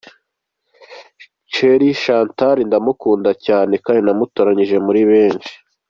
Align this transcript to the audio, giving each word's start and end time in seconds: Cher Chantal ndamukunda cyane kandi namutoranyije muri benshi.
Cher 1.53 1.81
Chantal 2.03 2.57
ndamukunda 2.67 3.31
cyane 3.45 3.73
kandi 3.85 4.01
namutoranyije 4.03 4.77
muri 4.85 5.01
benshi. 5.11 5.53